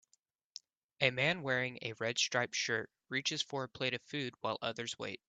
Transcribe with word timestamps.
A 0.99 1.11
man 1.11 1.43
wearing 1.43 1.77
a 1.83 1.93
red 1.93 2.17
striped 2.17 2.55
shirt 2.55 2.89
reaches 3.09 3.43
for 3.43 3.65
a 3.65 3.69
plate 3.69 3.93
of 3.93 4.01
food 4.01 4.33
while 4.41 4.57
others 4.59 4.97
wait. 4.97 5.19